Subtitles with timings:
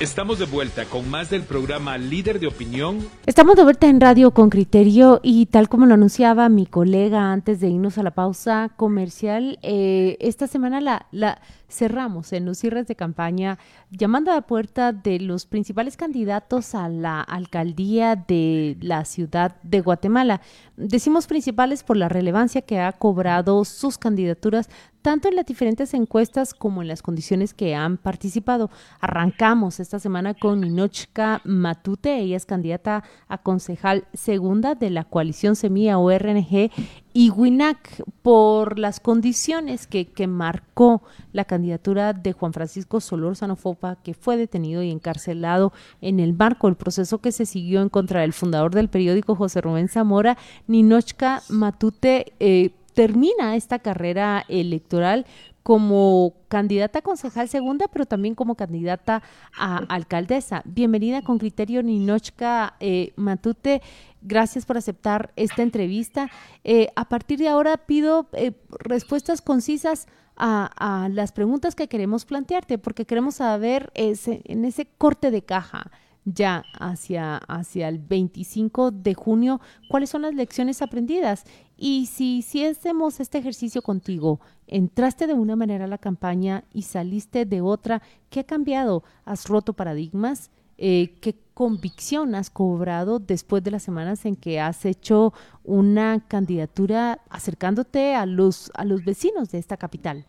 [0.00, 3.04] Estamos de vuelta con más del programa Líder de Opinión.
[3.26, 7.58] Estamos de vuelta en Radio con Criterio y tal como lo anunciaba mi colega antes
[7.58, 12.86] de irnos a la pausa comercial, eh, esta semana la, la cerramos en los cierres
[12.86, 13.58] de campaña
[13.90, 19.80] llamando a la puerta de los principales candidatos a la alcaldía de la ciudad de
[19.80, 20.40] Guatemala.
[20.80, 24.70] Decimos principales por la relevancia que ha cobrado sus candidaturas
[25.02, 28.70] tanto en las diferentes encuestas como en las condiciones que han participado.
[29.00, 35.56] Arrancamos esta semana con Ninochka Matute, ella es candidata a concejal segunda de la coalición
[35.56, 36.70] Semilla ORNG
[37.12, 43.96] y WINAC por las condiciones que, que marcó la candidatura de Juan Francisco Solórzano Fopa,
[43.96, 48.20] que fue detenido y encarcelado en el marco del proceso que se siguió en contra
[48.20, 50.36] del fundador del periódico José Rubén Zamora,
[50.66, 55.24] Ninochka Matute eh, termina esta carrera electoral
[55.68, 59.22] como candidata a concejal segunda, pero también como candidata
[59.54, 60.62] a alcaldesa.
[60.64, 63.82] Bienvenida con criterio Ninochka eh, Matute.
[64.22, 66.30] Gracias por aceptar esta entrevista.
[66.64, 72.78] Eh, a partir de ahora pido eh, respuestas concisas a, las preguntas que queremos plantearte,
[72.78, 75.90] porque queremos saber en ese corte de caja
[76.34, 81.44] ya hacia, hacia el 25 de junio, cuáles son las lecciones aprendidas.
[81.76, 87.44] Y si, hacemos este ejercicio contigo, entraste de una manera a la campaña y saliste
[87.46, 89.04] de otra, ¿qué ha cambiado?
[89.24, 90.50] ¿Has roto paradigmas?
[90.78, 95.34] Eh, ¿Qué convicción has cobrado después de las semanas en que has hecho
[95.64, 100.24] una candidatura acercándote a los, a los vecinos de esta capital?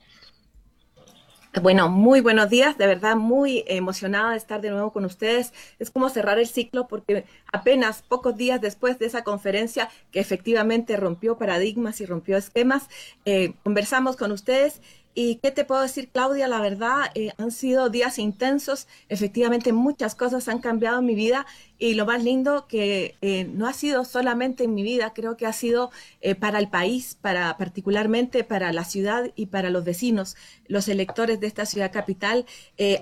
[1.62, 5.52] Bueno, muy buenos días, de verdad muy emocionada de estar de nuevo con ustedes.
[5.80, 10.96] Es como cerrar el ciclo porque apenas pocos días después de esa conferencia que efectivamente
[10.96, 12.88] rompió paradigmas y rompió esquemas,
[13.26, 14.82] eh, conversamos con ustedes
[15.16, 16.48] ¿Y qué te puedo decir, Claudia?
[16.48, 18.88] La verdad, eh, han sido días intensos.
[19.10, 21.46] Efectivamente, muchas cosas han cambiado en mi vida
[21.80, 25.46] y lo más lindo que eh, no ha sido solamente en mi vida, creo que
[25.46, 30.36] ha sido eh, para el país, para particularmente para la ciudad y para los vecinos.
[30.68, 32.46] Los electores de esta ciudad capital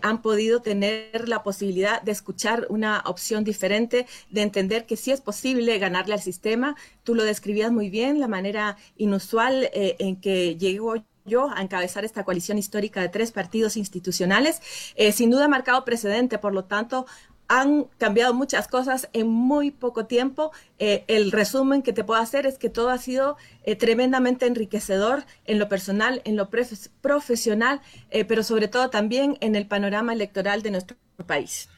[0.02, 5.22] han podido tener la posibilidad de escuchar una opción diferente, de entender que sí es
[5.22, 6.76] posible ganarle al sistema.
[7.04, 10.96] Tú lo describías muy bien, la manera inusual en que llegó
[11.28, 14.62] yo a encabezar esta coalición histórica de tres partidos institucionales.
[14.96, 17.06] Eh, sin duda ha marcado precedente, por lo tanto,
[17.50, 20.52] han cambiado muchas cosas en muy poco tiempo.
[20.80, 25.24] Eh, el resumen que te puedo hacer es que todo ha sido eh, tremendamente enriquecedor
[25.46, 27.82] en lo personal, en lo profesional,
[28.28, 31.70] pero sobre todo también en el panorama electoral de nuestro país.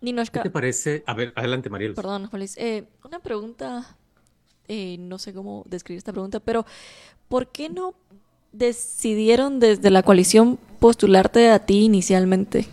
[0.00, 1.04] ¿Qué te parece?
[1.06, 1.92] A ver, adelante, Mariel.
[1.94, 2.56] Perdón, Feliz.
[3.04, 3.96] una pregunta,
[4.98, 6.64] no sé cómo describir esta pregunta, pero
[7.28, 7.94] ¿por qué no
[8.52, 12.66] decidieron desde la coalición postularte a ti inicialmente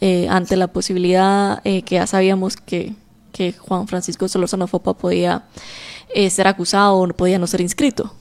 [0.00, 2.94] eh, ante la posibilidad eh, que ya sabíamos que,
[3.58, 5.42] Juan Francisco Solórzano Fopa podía
[6.14, 8.14] eh, ser acusado o podía no ser inscrito?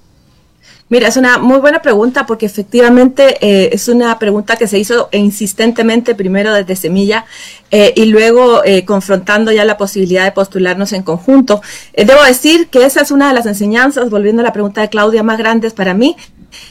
[0.89, 3.37] Mira, es una muy buena pregunta porque efectivamente
[3.73, 7.25] es una pregunta que se hizo insistentemente primero desde Semilla
[7.71, 11.61] y luego confrontando ya la posibilidad de postularnos en conjunto.
[11.95, 15.23] debo decir que esa es una de las enseñanzas, volviendo a la pregunta de Claudia,
[15.23, 16.15] más grandes para mí,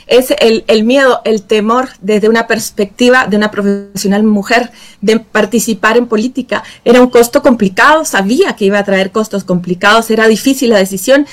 [0.07, 4.71] es el, el miedo, el temor desde una perspectiva de una profesional mujer
[5.01, 6.63] de participar en política.
[6.85, 11.27] Era un costo complicado, sabía que iba a traer costos complicados, era difícil la decisión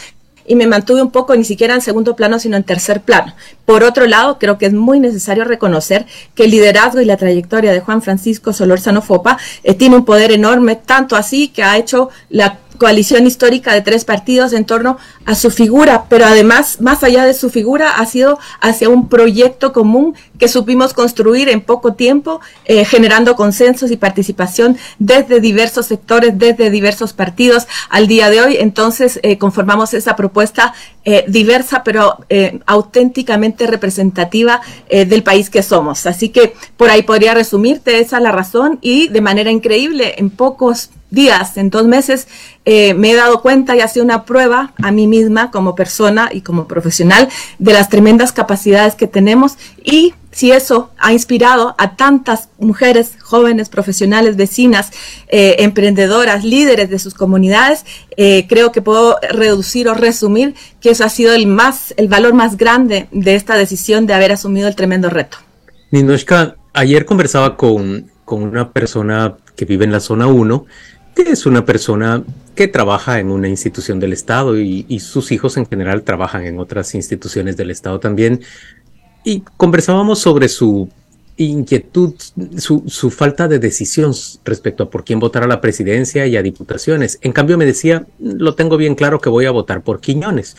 [0.50, 3.36] y me mantuve un poco ni siquiera en segundo plano, sino en tercer plano.
[3.66, 7.72] Por otro lado, creo que es muy necesario reconocer que el liderazgo y la trayectoria
[7.72, 12.10] de Juan Francisco Solórzano Fopa eh, tiene un poder enorme, tanto así que ha hecho
[12.32, 17.26] la coalición histórica de tres partidos en torno a su figura, pero además, más allá
[17.26, 22.40] de su figura, ha sido hacia un proyecto común que supimos construir en poco tiempo,
[22.66, 28.58] eh, generando consensos y participación desde diversos sectores, desde diversos partidos al día de hoy.
[28.60, 30.74] Entonces, eh, conformamos esa propuesta
[31.04, 32.18] eh, diversa, pero
[32.66, 36.06] auténticamente representativa del país que somos.
[36.06, 40.90] Así que por ahí podría resumirte esa la razón y de manera increíble, en pocos
[41.12, 42.28] días, en dos meses,
[42.66, 46.30] eh, me he dado cuenta y ha sido una prueba a mí misma como persona
[46.32, 51.96] y como profesional de las tremendas capacidades que tenemos y si eso ha inspirado a
[51.96, 54.92] tantas mujeres jóvenes, profesionales, vecinas,
[55.28, 57.84] eh, emprendedoras, líderes de sus comunidades,
[58.16, 62.34] eh, creo que puedo reducir o resumir que eso ha sido el más, el valor
[62.34, 65.38] más grande de esta decisión de haber asumido el tremendo reto.
[65.92, 70.66] Ninoshka, ayer conversaba con, con una persona que vive en la zona 1
[71.28, 72.24] es una persona
[72.56, 76.96] que trabaja en una institución del Estado y, sus hijos en general trabajan en otras
[76.96, 78.42] instituciones del Estado también.
[79.24, 80.90] Y conversábamos sobre su
[81.38, 82.16] inquietud,
[82.58, 84.14] su, su, falta de decisión
[84.44, 87.18] respecto a por quién votar a la presidencia y a diputaciones.
[87.22, 90.58] En cambio me decía, lo tengo bien claro que voy a votar por Quiñones.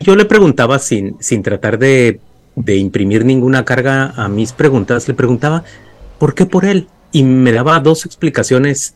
[0.00, 2.20] Yo le preguntaba sin, sin tratar de,
[2.56, 5.62] de imprimir ninguna carga a mis preguntas, le preguntaba,
[6.18, 6.88] ¿por qué por él?
[7.12, 8.94] Y me daba dos explicaciones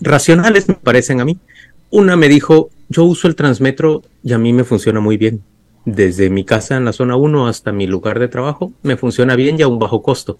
[0.00, 1.38] racionales, me parecen a mí.
[1.90, 5.42] Una me dijo, yo uso el transmetro y a mí me funciona muy bien
[5.84, 9.58] desde mi casa en la zona 1 hasta mi lugar de trabajo, me funciona bien
[9.58, 10.38] y a un bajo costo.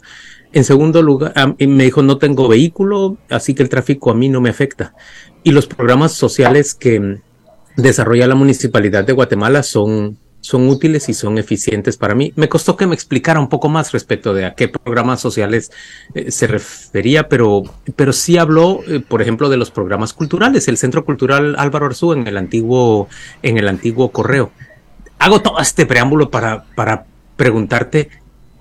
[0.53, 4.41] En segundo lugar, me dijo, no tengo vehículo, así que el tráfico a mí no
[4.41, 4.94] me afecta.
[5.43, 7.21] Y los programas sociales que
[7.77, 12.33] desarrolla la Municipalidad de Guatemala son, son útiles y son eficientes para mí.
[12.37, 15.71] Me costó que me explicara un poco más respecto de a qué programas sociales
[16.15, 17.63] eh, se refería, pero,
[17.97, 22.13] pero sí habló, eh, por ejemplo, de los programas culturales, el Centro Cultural Álvaro Arzú
[22.13, 23.09] en el antiguo,
[23.43, 24.51] en el antiguo correo
[25.21, 27.05] hago todo este preámbulo para, para
[27.37, 28.11] preguntarte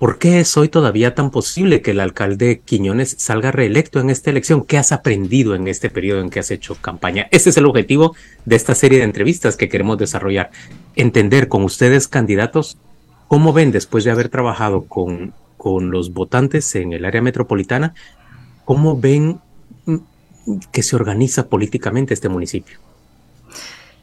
[0.00, 4.30] por qué es hoy todavía tan posible que el alcalde Quiñones salga reelecto en esta
[4.30, 4.64] elección.
[4.64, 7.28] ¿Qué has aprendido en este periodo en que has hecho campaña?
[7.30, 8.16] Este es el objetivo
[8.46, 10.52] de esta serie de entrevistas que queremos desarrollar.
[10.96, 12.78] Entender con ustedes, candidatos,
[13.28, 17.92] cómo ven después de haber trabajado con, con los votantes en el área metropolitana,
[18.64, 19.38] cómo ven
[19.84, 19.96] mm,
[20.72, 22.78] que se organiza políticamente este municipio.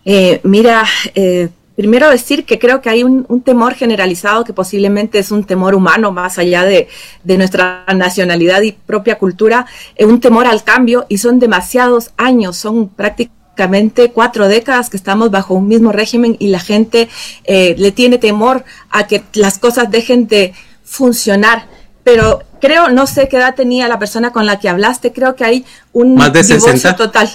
[0.05, 0.85] Eh, mira,
[1.15, 5.75] eh, Primero decir que creo que hay un, temor generalizado que posiblemente es un temor
[5.75, 6.87] humano más allá de,
[7.23, 12.89] nuestra nacionalidad y propia cultura, eh, un temor al cambio y son demasiados años, son
[12.89, 17.09] prácticamente cuatro décadas que estamos bajo un mismo régimen y la gente
[17.43, 21.67] eh, le tiene temor a que las cosas dejen de funcionar.
[22.03, 25.45] Pero creo, no sé qué edad tenía la persona con la que hablaste, creo que
[25.45, 27.29] hay un divorcio total.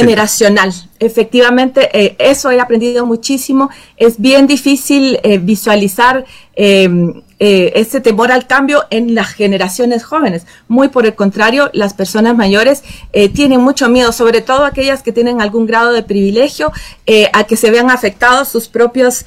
[0.00, 0.72] Generacional.
[1.00, 3.70] Efectivamente, eh, eso he aprendido muchísimo.
[3.96, 6.24] Es bien difícil eh, visualizar
[6.54, 10.46] em, eh, ese temor al cambio en las generaciones jóvenes.
[10.68, 12.82] Muy por el contrario, las personas mayores
[13.34, 16.72] tienen mucho miedo, sobre todo aquellas que tienen algún grado de privilegio,
[17.32, 19.24] a que se vean afectados sus propios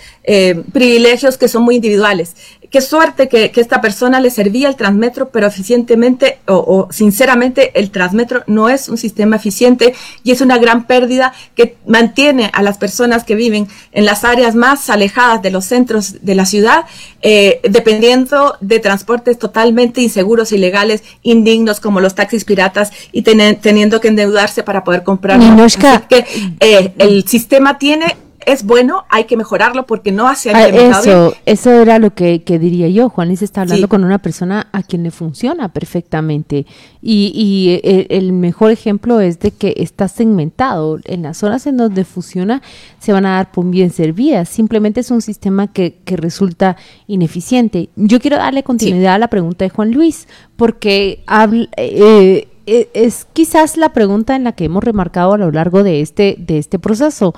[0.73, 2.35] privilegios que son muy individuales
[2.71, 8.43] qué suerte que, esta persona le servía el transmetro, pero eficientemente o, sinceramente el transmetro
[8.47, 13.23] no es un sistema eficiente y es una gran pérdida que mantiene a las personas
[13.23, 16.85] que viven en las áreas más alejadas de los centros de la ciudad
[17.21, 24.07] eh, dependiendo de transportes totalmente inseguros, ilegales, indignos como los taxis piratas y teniendo que
[24.07, 25.39] endeudarse para poder comprar.
[26.07, 26.25] que
[26.59, 28.15] eh, el sistema tiene
[28.45, 32.87] es bueno, hay que mejorarlo porque no hace ah, eso, Eso era lo que, diría
[32.89, 33.09] yo.
[33.09, 36.65] Juanis está hablando con una persona a quien le funciona perfectamente.
[37.01, 40.99] Y, y el, el, mejor ejemplo es de que está segmentado.
[41.05, 42.61] En las zonas en donde funciona
[42.99, 44.49] se van a dar por bien servidas.
[44.49, 46.77] Simplemente es un sistema que, que resulta
[47.07, 47.89] ineficiente.
[47.95, 53.27] Yo quiero darle continuidad a la pregunta de Juan Luis, porque habla, eh, eh, es
[53.33, 56.79] quizás la pregunta en la que hemos remarcado a lo largo de este, de este
[56.79, 57.33] proceso.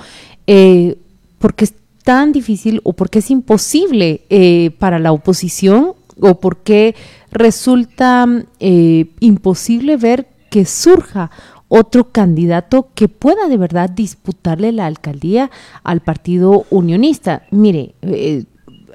[0.47, 0.97] Eh,
[1.39, 1.73] porque es
[2.03, 6.95] tan difícil o porque es imposible eh, para la oposición o porque
[7.31, 8.27] resulta
[8.59, 11.31] eh, imposible ver que surja
[11.69, 15.49] otro candidato que pueda de verdad disputarle la alcaldía
[15.83, 17.43] al partido unionista.
[17.49, 17.95] Mire,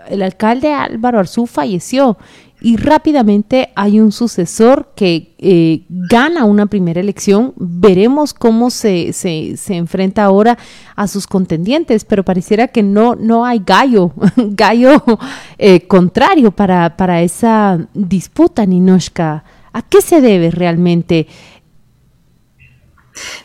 [0.09, 2.19] el alcalde Álvaro Arzú falleció
[2.61, 7.53] y rápidamente hay un sucesor que eh, gana una primera elección.
[7.57, 10.59] Veremos cómo se, se, se, enfrenta ahora
[10.97, 15.03] a sus contendientes, pero pareciera que no, no hay gallo, gallo
[15.57, 19.45] eh, contrario para, para esa disputa, Ninoshka.
[19.73, 21.29] ¿A qué se debe realmente?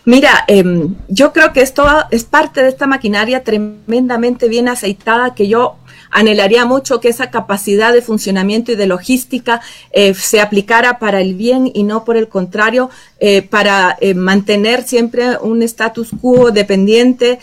[0.06, 5.48] Mira, em, yo creo que esto es parte de esta maquinaria tremendamente bien aceitada que
[5.48, 5.78] yo
[6.10, 11.34] anhelaría mucho que esa capacidad de funcionamiento y de logística eh, se aplicara para el
[11.34, 17.40] bien y no por el contrario, eh, para eh, mantener siempre un status quo dependiente,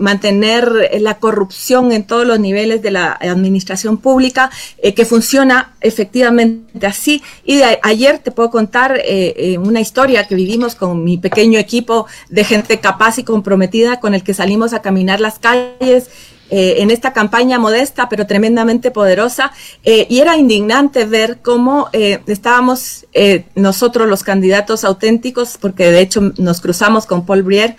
[0.00, 4.50] mantener la corrupción en todos los niveles de la administración pública,
[4.96, 7.22] que funciona efectivamente así.
[7.44, 9.00] Y de ayer te puedo contar
[9.60, 14.24] una historia que vivimos con mi pequeño equipo de gente capaz y comprometida con el
[14.24, 16.10] que salimos a caminar las calles
[16.50, 19.52] eh, en esta campaña modesta pero tremendamente poderosa.
[19.84, 23.06] Eh, y era indignante ver cómo eh, estábamos
[23.54, 27.76] nosotros los candidatos auténticos, porque de hecho nos cruzamos con Paul Brier,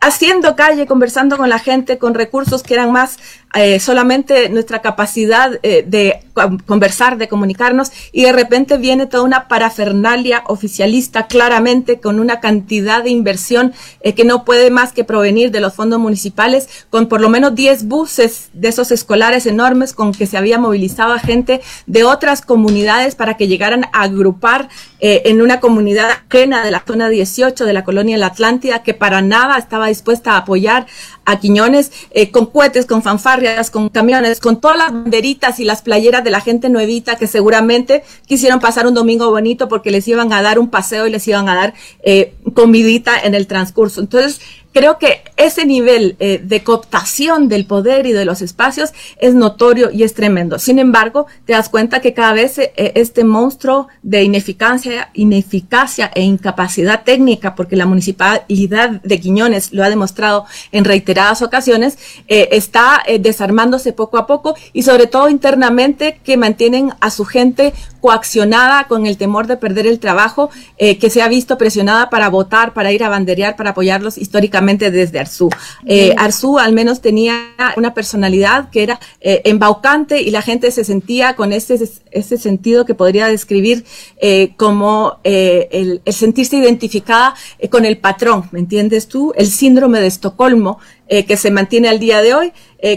[0.00, 3.18] haciendo calle, conversando con la gente, con recursos que eran más
[3.56, 6.20] eh, solamente nuestra capacidad eh, de
[6.66, 13.04] conversar, de comunicarnos, y de repente viene toda una parafernalia oficialista claramente con una cantidad
[13.04, 17.20] de inversión eh, que no puede más que provenir de los fondos municipales, con por
[17.20, 21.60] lo menos 10 buses de esos escolares enormes con que se había movilizado a gente
[21.86, 24.68] de otras comunidades para que llegaran a agrupar
[25.06, 29.20] en una comunidad ajena de la zona 18 de la colonia La Atlántida, que para
[29.20, 30.86] nada estaba dispuesta a apoyar
[31.26, 31.92] a Quiñones,
[32.32, 36.40] con cohetes, con fanfarrias, con camiones, con todas las banderitas y las playeras de la
[36.40, 40.70] gente nuevita que seguramente quisieron pasar un domingo bonito porque les iban a dar un
[40.70, 44.00] paseo y les iban a dar eh, comidita en el transcurso.
[44.00, 44.40] Entonces,
[44.74, 49.90] creo que ese nivel eh, de cooptación del poder y de los espacios es notorio
[49.90, 50.58] y es tremendo.
[50.58, 56.22] Sin embargo, te das cuenta que cada vez eh, este monstruo de ineficacia, ineficacia e
[56.22, 63.02] incapacidad técnica, porque la municipalidad de Quiñones lo ha demostrado en reiteradas ocasiones, eh, está
[63.20, 67.72] desarmándose poco a poco y sobre todo internamente que mantienen a su gente
[68.04, 72.74] coaccionada con el temor de perder el trabajo, que se ha visto presionada para votar,
[72.74, 75.48] para ir a banderear, para apoyarlos históricamente desde Arzú.
[75.86, 80.84] Eh, Arzú al menos tenía una personalidad que era eh, embaucante y la gente se
[80.84, 81.78] sentía con ese,
[82.10, 83.84] ese sentido que podría describir
[84.20, 89.32] eh, como eh, el, el, sentirse identificada eh, con el patrón, ¿me entiendes tú?
[89.36, 92.52] El síndrome de Estocolmo que se mantiene al día de hoy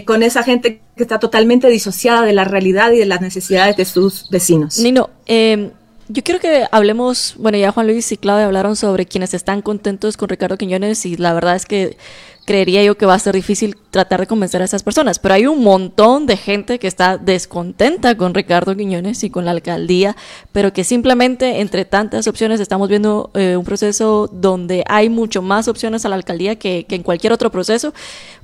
[0.06, 3.86] con esa gente que está totalmente disociada de la realidad y de las necesidades de
[3.86, 4.78] sus vecinos.
[4.78, 5.70] Nino, eh,
[6.10, 10.16] yo quiero que hablemos, bueno, ya Juan Luis y Claudia hablaron sobre quienes están contentos
[10.16, 11.98] con Ricardo Quiñones y la verdad es que
[12.46, 15.46] creería yo que va a ser difícil tratar de convencer a esas personas, pero hay
[15.46, 20.16] un montón de gente que está descontenta con Ricardo Quiñones y con la alcaldía,
[20.50, 25.68] pero que simplemente entre tantas opciones estamos viendo eh, un proceso donde hay mucho más
[25.68, 27.92] opciones a la alcaldía que, que en cualquier otro proceso.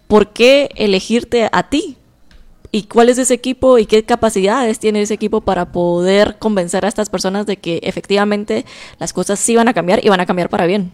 [0.06, 1.96] ¿Por qué elegirte a ti?
[2.74, 6.88] Y cuál es ese equipo y qué capacidades tiene ese equipo para poder convencer a
[6.88, 8.64] estas personas de que efectivamente
[8.98, 10.90] las cosas sí van a cambiar y van a cambiar para bien.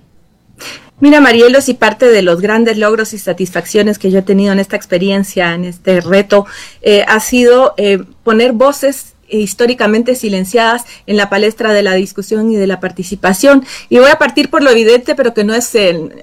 [0.98, 4.58] Mira, Marielos, y parte de los grandes logros y satisfacciones que yo he tenido en
[4.58, 6.44] esta experiencia, en este reto,
[6.82, 12.56] eh, ha sido eh, poner voces históricamente silenciadas en la palestra de la discusión y
[12.56, 13.64] de la participación.
[13.88, 15.70] Y voy a partir por lo evidente, pero que no es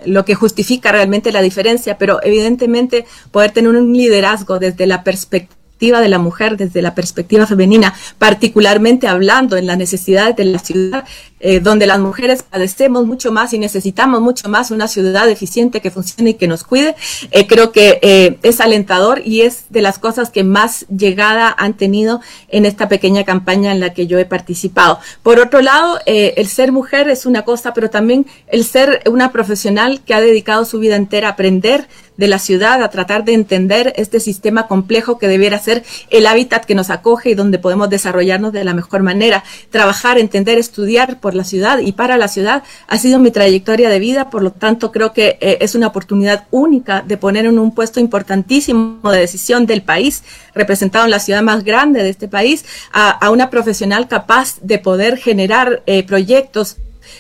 [0.06, 5.57] lo que justifica realmente la diferencia, pero evidentemente poder tener un liderazgo desde la perspectiva
[5.79, 11.05] de la mujer, desde la perspectiva femenina, particularmente hablando en las necesidades de la ciudad,
[11.39, 15.91] eh, donde las mujeres padecemos mucho más y necesitamos mucho más una ciudad eficiente que
[15.91, 16.96] funcione y que nos cuide,
[17.29, 21.75] eh, creo que eh, es alentador y es de las cosas que más llegada han
[21.75, 25.00] tenido en esta pequeña campaña en la que yo he participado.
[25.22, 30.01] Por otro lado, el ser mujer es una cosa, pero también el ser una profesional
[30.05, 33.93] que ha dedicado su vida entera a aprender, de la ciudad, a tratar de entender
[33.95, 38.51] este sistema complejo que debiera ser el hábitat que nos acoge y donde podemos desarrollarnos
[38.51, 39.43] de la mejor manera.
[39.69, 44.00] Trabajar, entender, estudiar por la ciudad y para la ciudad ha sido mi trayectoria de
[44.00, 47.74] vida, por lo tanto creo que eh, es una oportunidad única de poner en un
[47.74, 52.65] puesto importantísimo de decisión del país, representado en la ciudad más grande de este país,
[52.91, 56.77] a, una profesional capaz de poder generar eh, proyectos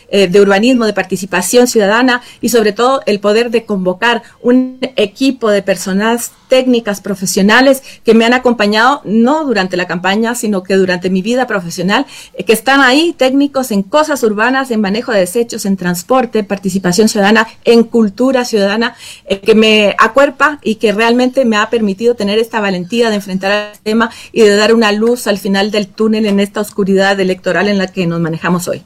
[0.09, 5.49] eh, de urbanismo, de participación ciudadana y sobre todo el poder de convocar un equipo
[5.49, 11.09] de personas técnicas, profesionales que me han acompañado no durante la campaña, sino que durante
[11.09, 15.65] mi vida profesional, eh, que están ahí técnicos en cosas urbanas, en manejo de desechos,
[15.65, 21.57] en transporte, participación ciudadana, en cultura ciudadana, eh, que me acuerpa y que realmente me
[21.57, 25.37] ha permitido tener esta valentía de enfrentar el tema y de dar una luz al
[25.37, 28.83] final del túnel en esta oscuridad electoral en la que nos manejamos hoy.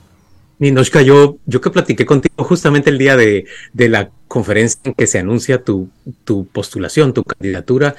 [0.62, 5.08] Ninoshka, yo, yo que platiqué contigo justamente el día de, de la conferencia en que
[5.08, 5.90] se anuncia tu,
[6.24, 7.96] tu postulación, tu candidatura,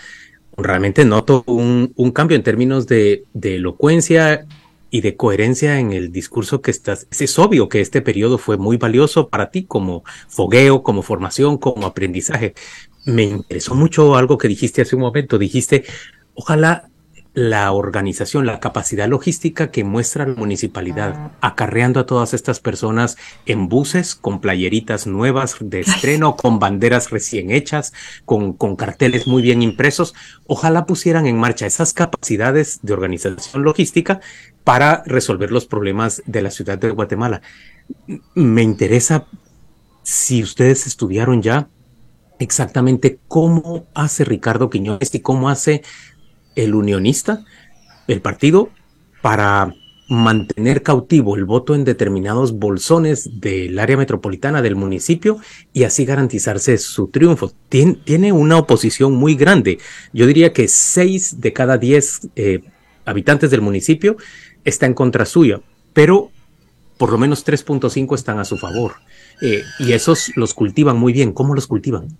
[0.57, 4.47] realmente noto un, un cambio en términos de, de, elocuencia
[4.90, 7.09] y de coherencia en el discurso que estás.
[7.11, 11.85] Es obvio que este periodo fue muy valioso para ti como fogueo, como formación, como
[11.85, 12.54] aprendizaje.
[13.04, 15.37] Me interesó mucho algo que dijiste hace un momento.
[15.37, 15.83] Dijiste,
[16.35, 16.92] ojalá
[17.35, 23.69] la organización, la capacidad logística que muestra la municipalidad, acarreando a todas estas personas en
[23.69, 27.95] buses con playeritas nuevas de estreno, con banderas recién hechas,
[28.27, 30.15] con, con carteles muy bien impresos.
[30.47, 34.21] Ojalá pusieran en marcha esas capacidades de organización logística
[34.62, 37.41] para resolver los problemas de la ciudad de Guatemala.
[38.35, 39.27] Me interesa
[40.03, 41.69] si ustedes estudiaron ya
[42.39, 45.83] exactamente cómo hace Ricardo Quiñones y cómo hace
[46.57, 47.45] el unionista,
[48.09, 48.71] el partido,
[49.21, 49.75] para
[50.09, 55.39] mantener cautivo el voto en determinados bolsones del área metropolitana del municipio
[55.73, 57.53] y así garantizarse su triunfo.
[57.69, 59.79] tiene una oposición muy grande.
[60.13, 62.61] Yo diría que seis de cada diez eh,
[63.07, 64.17] habitantes del municipio
[64.65, 65.61] está en contra suya,
[65.93, 66.31] pero
[66.99, 68.93] por lo menos 3.5 están a su favor.
[69.41, 71.33] Eh, y esos los cultivan muy bien.
[71.33, 72.17] ¿Cómo los cultivan?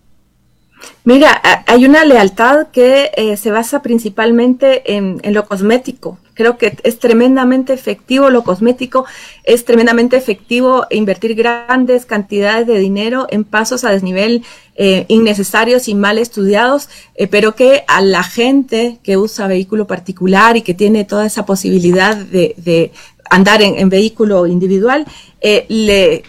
[1.05, 6.19] Mira, hay una lealtad que eh, se basa principalmente en, lo cosmético.
[6.35, 9.05] Creo que es tremendamente efectivo lo cosmético,
[9.45, 14.45] es tremendamente efectivo invertir grandes cantidades de dinero en pasos a desnivel
[14.77, 20.57] eh, innecesarios y mal estudiados, eh, pero que a la gente que usa vehículo particular
[20.57, 22.93] y que tiene toda esa posibilidad de,
[23.35, 25.07] andar en, vehículo individual,
[25.43, 26.23] le,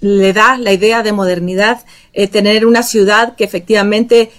[0.00, 4.32] le da la idea de modernidad eh, tener una ciudad que efectivamente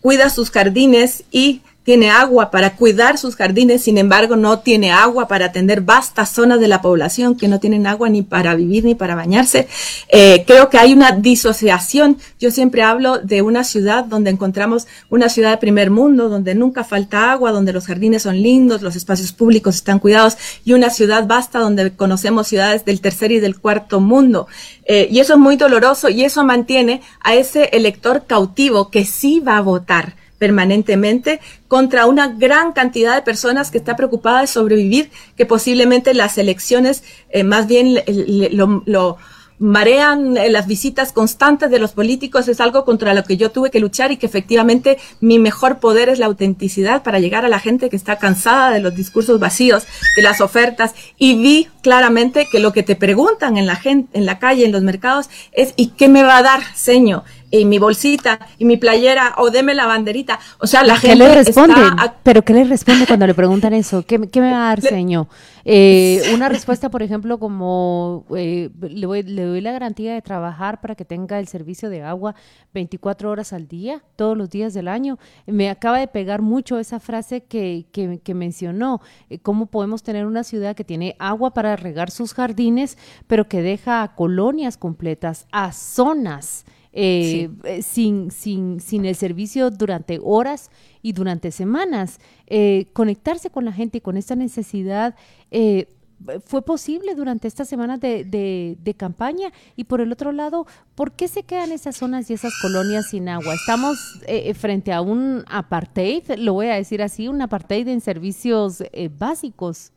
[0.00, 5.28] cuida sus jardines y tiene agua para cuidar sus jardines, sin embargo no tiene agua
[5.28, 8.96] para atender vastas zonas de la población que no tienen agua ni para vivir ni
[8.96, 9.68] para bañarse.
[10.08, 12.18] Eh, creo que hay una disociación.
[12.40, 16.82] Yo siempre hablo de una ciudad donde encontramos una ciudad de primer mundo, donde nunca
[16.82, 21.28] falta agua, donde los jardines son lindos, los espacios públicos están cuidados, y una ciudad
[21.28, 24.48] vasta donde conocemos ciudades del tercer y del cuarto mundo.
[24.86, 29.38] Eh, y eso es muy doloroso y eso mantiene a ese elector cautivo que sí
[29.38, 35.10] va a votar permanentemente contra una gran cantidad de personas que está preocupada de sobrevivir,
[35.36, 38.00] que posiblemente las elecciones eh, más bien
[38.52, 39.16] lo,
[39.58, 43.70] marean eh, las visitas constantes de los políticos, es algo contra lo que yo tuve
[43.70, 47.58] que luchar y que efectivamente mi mejor poder es la autenticidad para llegar a la
[47.58, 52.60] gente que está cansada de los discursos vacíos, de las ofertas y vi claramente que
[52.60, 55.88] lo que te preguntan en la gente, en la calle, en los mercados es ¿y
[55.88, 57.22] qué me va a dar, señor?
[57.50, 60.38] Y mi bolsita y mi playera o deme la banderita.
[60.58, 61.74] O sea, la gente le responde?
[62.22, 64.02] ¿Pero qué le responde cuando le preguntan eso?
[64.02, 65.28] ¿Qué, me va a dar, señor?
[65.64, 71.04] Eh, una respuesta, por ejemplo, como eh, le, doy la garantía de trabajar para que
[71.04, 72.36] tenga el servicio de agua
[72.72, 75.18] 24 horas al día, todos los días del año.
[75.46, 80.44] Me acaba de pegar mucho esa frase que, que, mencionó, eh, cómo podemos tener una
[80.44, 85.72] ciudad que tiene agua para regar sus jardines, pero que deja a colonias completas, a
[85.72, 86.64] zonas
[86.98, 90.70] eh, eh, sin, sin, sin el servicio durante horas
[91.02, 92.20] y durante semanas.
[92.46, 95.14] Eh, conectarse con la gente y con esta necesidad
[96.46, 101.28] fue posible durante estas semanas de, de, campaña y por el otro lado, ¿por qué
[101.28, 103.54] se quedan esas zonas y esas colonias sin agua?
[103.54, 103.98] Estamos
[104.54, 108.82] frente a un apartheid, lo voy a decir así, un apartheid en servicios
[109.18, 109.92] básicos.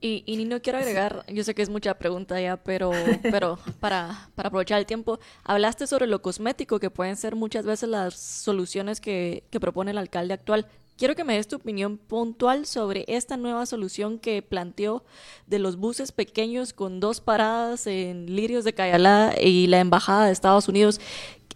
[0.00, 2.90] Y, y no quiero agregar, yo sé que es mucha pregunta ya, pero,
[3.22, 7.88] pero para, para aprovechar el tiempo, hablaste sobre lo cosmético, que pueden ser muchas veces
[7.88, 10.66] las soluciones que, que propone el alcalde actual.
[10.98, 15.04] Quiero que me des tu opinión puntual sobre esta nueva solución que planteó
[15.46, 20.32] de los buses pequeños con dos paradas en Lirios de Cayalá y la Embajada de
[20.32, 21.00] Estados Unidos.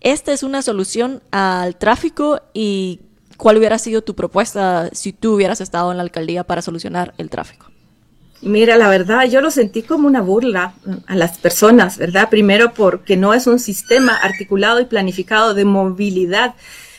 [0.01, 3.01] ¿Esta es una solución al tráfico y
[3.39, 7.31] cuál hubiera sido tu propuesta si tú hubieras estado en la alcaldía para solucionar el
[7.31, 7.71] tráfico?
[8.43, 10.73] Mira, la verdad, yo lo sentí como una burla
[11.07, 12.31] a las personas, ¿verdad?
[12.31, 16.55] Primero porque no es un sistema articulado y planificado de movilidad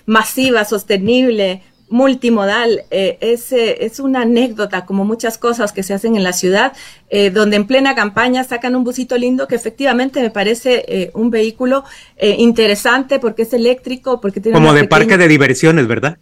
[0.05, 2.85] masiva, sostenible, multimodal.
[2.89, 6.73] Eh, es, es, una anécdota, como muchas cosas que se hacen en la ciudad,
[7.13, 11.29] eh, donde en plena campaña sacan un busito lindo que efectivamente me parece eh, un
[11.29, 11.83] vehículo
[12.15, 14.57] eh, interesante porque es eléctrico, porque tiene...
[14.57, 16.19] Como de parque de diversiones, ¿verdad?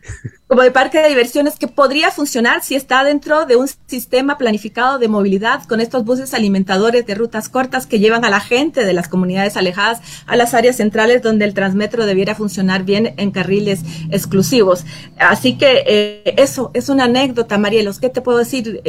[0.47, 4.97] Como de parque de diversiones que podría funcionar si está dentro de un sistema planificado
[4.97, 8.93] de movilidad con estos buses alimentadores de rutas cortas que llevan a la gente de
[8.93, 13.81] las comunidades alejadas a las áreas centrales donde el transmetro debiera funcionar bien en carriles
[14.09, 14.85] exclusivos.
[15.19, 17.99] Así que eso es una anécdota, Marielos.
[17.99, 18.81] ¿Qué te puedo decir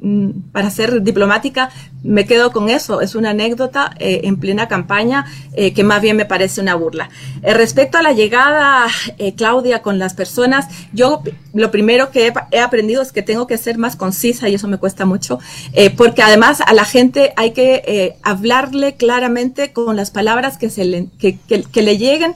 [0.00, 1.70] mm, para ser diplomática?
[2.02, 3.00] me quedo con eso.
[3.00, 7.10] Es una anécdota eh, en plena campaña eh, que más bien me parece una burla.
[7.42, 8.86] Eh, respecto a la llegada,
[9.36, 13.78] Claudia, con las personas, yo lo primero que he, aprendido es que tengo que ser
[13.78, 15.38] más concisa y eso me cuesta mucho,
[15.96, 21.38] porque además a la gente hay que hablarle claramente con las palabras que, se que,
[21.38, 22.34] que le lleguen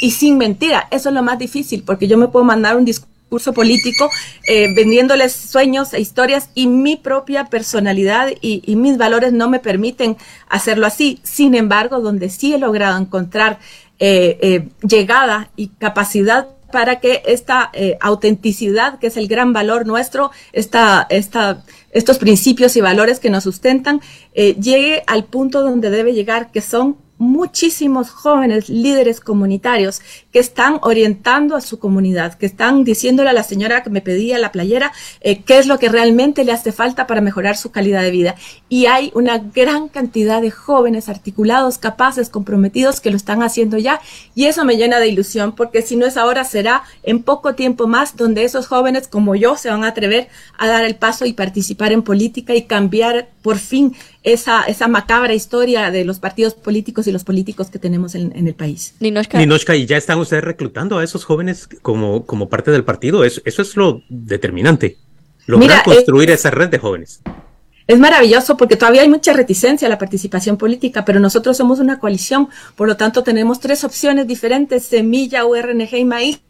[0.00, 0.88] y sin mentira.
[0.90, 4.10] Eso es lo más difícil, porque yo me puedo mandar un discurso curso político,
[4.46, 10.16] eh, vendiéndoles sueños e historias y mi propia personalidad y, mis valores no me permiten
[10.48, 11.18] hacerlo así.
[11.22, 13.58] Sin embargo, donde sí he logrado encontrar
[13.98, 20.30] eh, eh, llegada y capacidad para que esta autenticidad, que es el gran valor nuestro,
[20.52, 24.00] esta, esta, estos principios y valores que nos sustentan,
[24.34, 30.00] llegue al punto donde debe llegar, que son muchísimos jóvenes líderes comunitarios
[30.32, 34.38] que están orientando a su comunidad, que están diciéndole a la señora que me pedía
[34.38, 38.02] la playera eh, qué es lo que realmente le hace falta para mejorar su calidad
[38.02, 38.34] de vida.
[38.68, 44.00] Y hay una gran cantidad de jóvenes articulados, capaces, comprometidos que lo están haciendo ya.
[44.34, 47.86] Y eso me llena de ilusión porque si no es ahora, será en poco tiempo
[47.86, 51.32] más donde esos jóvenes como yo se van a atrever a dar el paso y
[51.32, 57.05] participar en política y cambiar por fin esa, esa macabra historia de los partidos políticos
[57.06, 58.94] y los políticos que tenemos en, el país.
[59.00, 59.76] Ninoshka.
[59.76, 63.24] ¿y ya están ustedes reclutando a esos jóvenes como, como parte del partido?
[63.24, 64.98] Eso, eso es lo determinante.
[65.46, 67.20] Lograr construir esa red de jóvenes.
[67.86, 72.00] Es maravilloso porque todavía hay mucha reticencia a la participación política, pero nosotros somos una
[72.00, 76.40] coalición, por lo tanto tenemos tres opciones diferentes, semilla, URNG y maíz,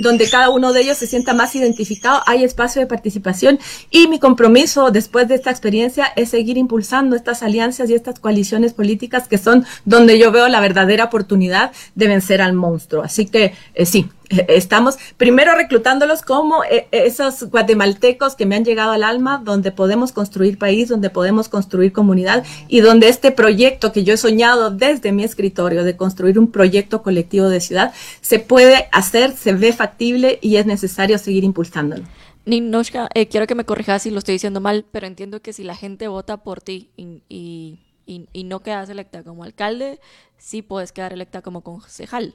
[0.00, 3.58] donde cada uno de ellos se sienta más identificado, hay espacio de participación
[3.90, 8.72] y mi compromiso después de esta experiencia es seguir impulsando estas alianzas y estas coaliciones
[8.72, 13.02] políticas que son donde yo veo la verdadera oportunidad de vencer al monstruo.
[13.02, 14.08] Así que eh, sí,
[14.48, 20.12] estamos primero reclutándolos como eh, esos guatemaltecos que me han llegado al alma, donde podemos
[20.12, 25.12] construir país, donde podemos construir comunidad y donde este proyecto que yo he soñado desde
[25.12, 30.38] mi escritorio de construir un proyecto colectivo de ciudad se puede hacer, se ve factible
[30.40, 32.04] y es necesario seguir impulsándolo.
[32.46, 35.62] Ninoshka, eh, quiero que me corrijas si lo estoy diciendo mal, pero entiendo que si
[35.62, 40.00] la gente vota por ti y, y, y no quedas electa como alcalde,
[40.38, 42.34] sí puedes quedar electa como concejal.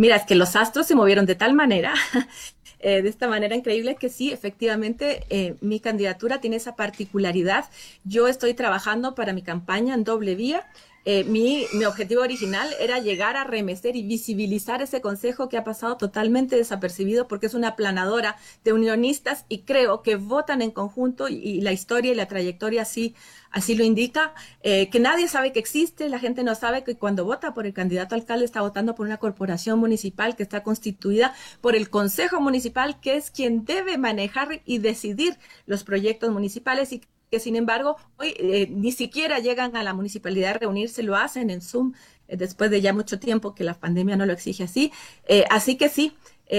[0.00, 1.92] Mira, es que los astros se movieron de tal manera,
[2.78, 7.66] eh, de esta manera increíble, que sí, efectivamente, eh, mi candidatura tiene esa particularidad.
[8.04, 10.66] Yo estoy trabajando para mi campaña en doble vía.
[11.06, 15.96] Eh, mi, objetivo original era llegar a remecer y visibilizar ese consejo que ha pasado
[15.96, 21.62] totalmente desapercibido porque es una planadora de unionistas y creo que votan en conjunto y,
[21.62, 23.14] la historia y la trayectoria así,
[23.50, 27.24] así lo indica, eh, que nadie sabe que existe, la gente no sabe que cuando
[27.24, 31.76] vota por el candidato alcalde está votando por una corporación municipal que está constituida por
[31.76, 37.40] el Consejo Municipal, que es quien debe manejar y decidir los proyectos municipales y que
[37.40, 41.60] sin embargo hoy eh, ni siquiera llegan a la municipalidad a reunirse, lo hacen en
[41.60, 41.92] Zoom
[42.28, 44.92] eh, después de ya mucho tiempo que la pandemia no lo exige así.
[45.26, 46.12] Eh, así que sí,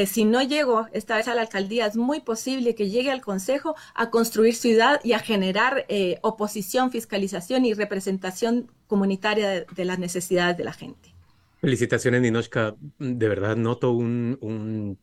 [0.07, 3.75] si no llego esta vez a la alcaldía, es muy posible que llegue al Consejo
[3.93, 5.85] a construir ciudad y a generar
[6.21, 11.13] oposición, fiscalización y representación comunitaria de, las necesidades de la gente.
[11.59, 12.73] Felicitaciones, Ninochka.
[12.99, 14.97] De verdad noto un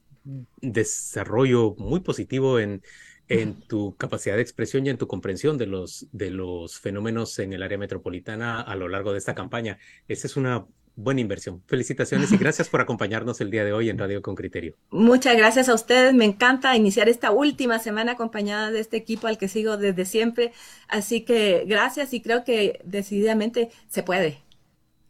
[0.62, 2.80] desarrollo muy positivo en
[3.28, 7.52] en tu capacidad de expresión y en tu comprensión de los, de los fenómenos en
[7.52, 9.78] el área metropolitana a lo largo de esta campaña.
[10.08, 10.66] Esa es una
[10.98, 11.62] buena inversión.
[11.66, 14.74] Felicitaciones y gracias por acompañarnos el día de hoy en Radio con Criterio.
[14.90, 16.12] Muchas gracias a ustedes.
[16.14, 20.52] Me encanta iniciar esta última semana acompañada de este equipo al que sigo desde siempre.
[20.88, 24.42] Así que gracias y creo que decididamente se puede.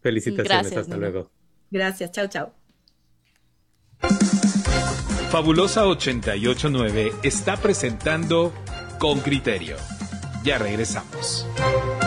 [0.03, 0.77] Felicitaciones.
[0.77, 1.31] hasta luego.
[1.71, 2.13] Gracias.
[2.13, 2.53] Chao, chao.
[5.31, 8.51] Fabulosa 889 está presentando
[8.99, 9.77] Con Criterio.
[10.43, 11.47] Ya regresamos.